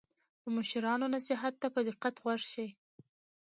د 0.41 0.43
مشرانو 0.55 1.05
نصیحت 1.15 1.53
ته 1.61 1.67
په 1.75 1.79
دقت 1.87 2.15
غوږ 2.23 2.41
شئ. 2.51 2.67